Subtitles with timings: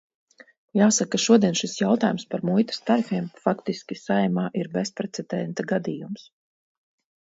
[0.79, 6.31] Jāsaka, ka šodien šis jautājums par muitas tarifiem faktiski Saeimā ir bezprecedenta gadījums.